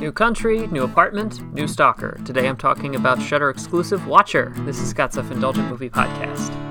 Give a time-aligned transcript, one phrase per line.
[0.00, 2.20] New country, new apartment, new stalker.
[2.24, 4.52] Today I'm talking about Shudder exclusive Watcher.
[4.58, 6.67] This is Scott's Self Indulgent Movie Podcast.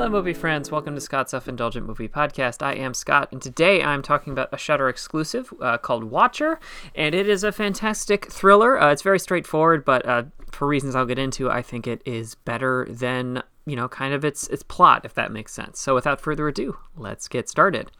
[0.00, 0.70] Hello, movie friends.
[0.70, 2.62] Welcome to Scott's Self Indulgent Movie Podcast.
[2.62, 6.58] I am Scott, and today I'm talking about a Shudder exclusive uh, called Watcher,
[6.94, 8.80] and it is a fantastic thriller.
[8.80, 12.34] Uh, it's very straightforward, but uh, for reasons I'll get into, I think it is
[12.34, 15.78] better than you know, kind of its its plot, if that makes sense.
[15.78, 17.90] So, without further ado, let's get started.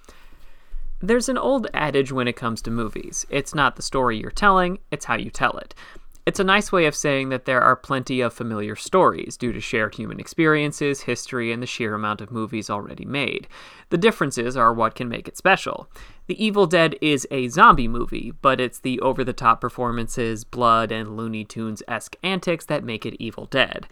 [1.03, 3.27] There's an old adage when it comes to movies.
[3.29, 5.75] It's not the story you're telling; it's how you tell it.
[6.31, 9.61] It's a nice way of saying that there are plenty of familiar stories due to
[9.61, 13.49] shared human experiences, history, and the sheer amount of movies already made.
[13.89, 15.91] The differences are what can make it special.
[16.29, 20.93] The Evil Dead is a zombie movie, but it's the over the top performances, blood,
[20.93, 23.89] and Looney Tunes esque antics that make it Evil Dead.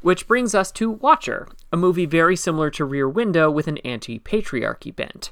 [0.00, 4.18] Which brings us to Watcher, a movie very similar to Rear Window with an anti
[4.18, 5.30] patriarchy bent.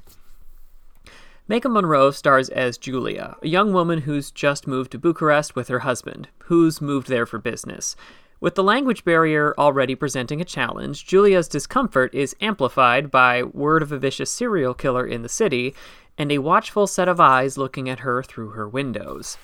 [1.47, 5.81] Maika Monroe stars as Julia, a young woman who's just moved to Bucharest with her
[5.81, 7.97] husband, who's moved there for business.
[8.41, 13.93] With the language barrier already presenting a challenge, Julia's discomfort is amplified by word of
[13.93, 15.75] a vicious serial killer in the city
[16.17, 19.37] and a watchful set of eyes looking at her through her windows.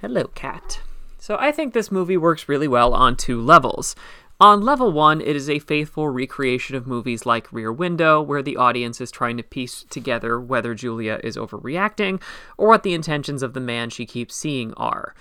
[0.00, 0.80] Hello, cat.
[1.20, 3.94] So I think this movie works really well on two levels.
[4.38, 8.58] On level one, it is a faithful recreation of movies like Rear Window, where the
[8.58, 12.20] audience is trying to piece together whether Julia is overreacting
[12.58, 15.14] or what the intentions of the man she keeps seeing are.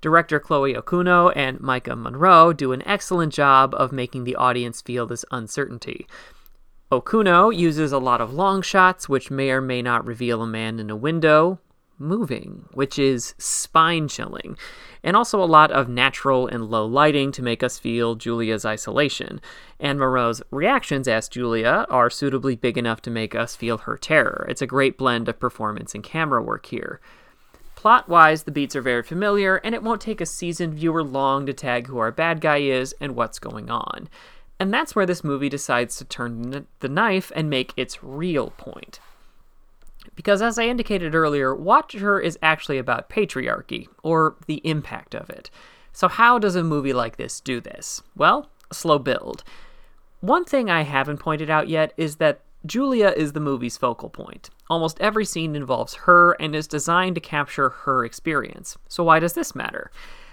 [0.00, 5.06] Director Chloe Okuno and Maika Monroe do an excellent job of making the audience feel
[5.06, 6.06] this uncertainty.
[6.90, 10.78] Okuno uses a lot of long shots, which may or may not reveal a man
[10.78, 11.60] in a window,
[11.98, 14.56] moving, which is spine chilling,
[15.02, 19.40] and also a lot of natural and low lighting to make us feel Julia's isolation.
[19.80, 24.46] And Monroe's reactions as Julia are suitably big enough to make us feel her terror.
[24.48, 27.00] It's a great blend of performance and camera work here.
[27.74, 31.46] Plot wise, the beats are very familiar, and it won't take a seasoned viewer long
[31.46, 34.08] to tag who our bad guy is and what's going on.
[34.60, 39.00] And that's where this movie decides to turn the knife and make its real point.
[40.14, 45.50] Because, as I indicated earlier, Watcher is actually about patriarchy, or the impact of it.
[45.92, 48.02] So, how does a movie like this do this?
[48.16, 49.44] Well, slow build.
[50.20, 54.50] One thing I haven't pointed out yet is that Julia is the movie's focal point.
[54.70, 58.78] Almost every scene involves her and is designed to capture her experience.
[58.88, 59.90] So, why does this matter?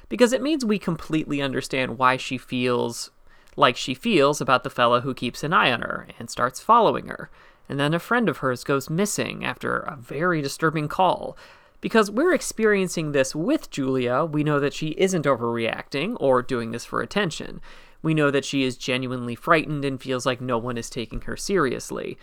[0.10, 3.12] Because it means we completely understand why she feels
[3.56, 7.08] like she feels about the fella who keeps an eye on her and starts following
[7.08, 7.30] her
[7.70, 11.38] and then a friend of hers goes missing after a very disturbing call.
[11.82, 16.84] Because we're experiencing this with Julia, we know that she isn't overreacting or doing this
[16.84, 17.62] for attention.
[18.02, 21.38] We know that she is genuinely frightened and feels like no one is taking her
[21.38, 22.18] seriously.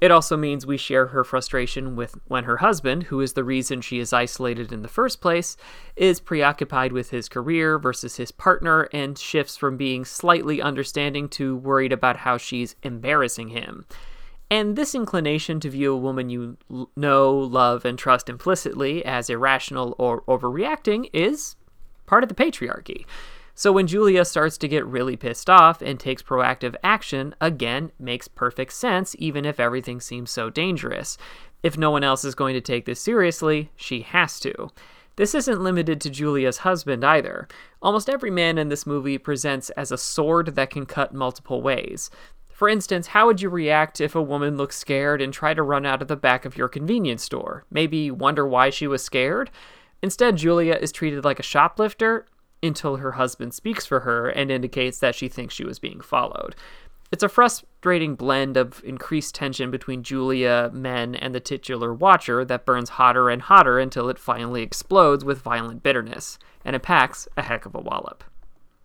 [0.00, 3.80] It also means we share her frustration with when her husband, who is the reason
[3.80, 5.56] she is isolated in the first place,
[5.94, 11.56] is preoccupied with his career versus his partner and shifts from being slightly understanding to
[11.56, 13.86] worried about how she's embarrassing him.
[14.52, 16.58] And this inclination to view a woman you
[16.94, 21.56] know, love, and trust implicitly as irrational or overreacting is
[22.04, 23.06] part of the patriarchy.
[23.54, 28.28] So when Julia starts to get really pissed off and takes proactive action, again, makes
[28.28, 31.16] perfect sense, even if everything seems so dangerous.
[31.62, 34.68] If no one else is going to take this seriously, she has to.
[35.16, 37.48] This isn't limited to Julia's husband either.
[37.80, 42.10] Almost every man in this movie presents as a sword that can cut multiple ways.
[42.52, 45.86] For instance, how would you react if a woman looked scared and tried to run
[45.86, 47.64] out of the back of your convenience store?
[47.70, 49.50] Maybe wonder why she was scared?
[50.02, 52.26] Instead, Julia is treated like a shoplifter
[52.62, 56.54] until her husband speaks for her and indicates that she thinks she was being followed.
[57.10, 62.64] It's a frustrating blend of increased tension between Julia, men, and the titular watcher that
[62.64, 67.42] burns hotter and hotter until it finally explodes with violent bitterness, and it packs a
[67.42, 68.24] heck of a wallop.